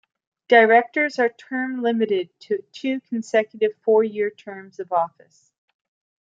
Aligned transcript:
Directors 0.47 1.19
are 1.19 1.29
term-limited 1.29 2.29
to 2.47 2.63
two 2.71 3.01
consecutive 3.01 3.73
four-year 3.83 4.31
terms 4.31 4.79
of 4.79 4.91
office. 4.91 5.51